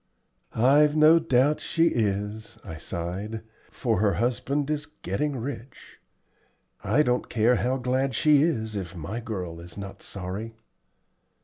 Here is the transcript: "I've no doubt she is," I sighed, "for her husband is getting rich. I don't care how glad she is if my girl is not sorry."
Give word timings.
"I've 0.55 0.95
no 0.95 1.19
doubt 1.19 1.61
she 1.61 1.89
is," 1.89 2.57
I 2.63 2.77
sighed, 2.77 3.43
"for 3.69 3.99
her 3.99 4.13
husband 4.15 4.71
is 4.71 4.87
getting 4.87 5.35
rich. 5.35 5.99
I 6.83 7.03
don't 7.03 7.29
care 7.29 7.57
how 7.57 7.77
glad 7.77 8.15
she 8.15 8.41
is 8.41 8.75
if 8.75 8.95
my 8.95 9.19
girl 9.19 9.59
is 9.59 9.77
not 9.77 10.01
sorry." 10.01 10.55